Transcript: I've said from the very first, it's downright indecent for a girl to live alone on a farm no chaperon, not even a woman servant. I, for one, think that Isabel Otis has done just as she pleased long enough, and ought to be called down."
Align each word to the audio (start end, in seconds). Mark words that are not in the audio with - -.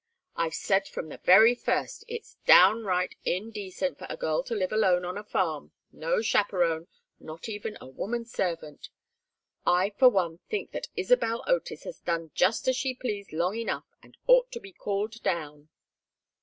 I've 0.35 0.55
said 0.55 0.87
from 0.87 1.09
the 1.09 1.19
very 1.19 1.53
first, 1.53 2.05
it's 2.07 2.35
downright 2.47 3.13
indecent 3.23 3.99
for 3.99 4.07
a 4.09 4.17
girl 4.17 4.41
to 4.45 4.55
live 4.55 4.71
alone 4.73 5.05
on 5.05 5.15
a 5.15 5.23
farm 5.23 5.73
no 5.91 6.23
chaperon, 6.23 6.87
not 7.19 7.47
even 7.47 7.77
a 7.79 7.85
woman 7.87 8.25
servant. 8.25 8.89
I, 9.63 9.91
for 9.91 10.09
one, 10.09 10.39
think 10.49 10.71
that 10.71 10.87
Isabel 10.95 11.43
Otis 11.45 11.83
has 11.83 11.99
done 11.99 12.31
just 12.33 12.67
as 12.67 12.75
she 12.75 12.95
pleased 12.95 13.31
long 13.31 13.53
enough, 13.55 13.85
and 14.01 14.17
ought 14.25 14.51
to 14.53 14.59
be 14.59 14.73
called 14.73 15.21
down." 15.21 15.69